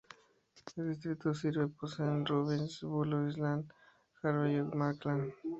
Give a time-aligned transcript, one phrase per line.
[0.77, 3.71] El distrito sirve Posen, Robbins, Blue Island,
[4.23, 5.31] Harvey y Markham.